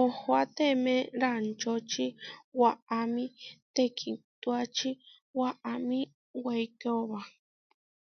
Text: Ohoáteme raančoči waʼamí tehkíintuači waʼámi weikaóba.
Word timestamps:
Ohoáteme 0.00 0.94
raančoči 1.20 2.06
waʼamí 2.60 3.24
tehkíintuači 3.74 4.90
waʼámi 5.38 5.98
weikaóba. 6.44 7.20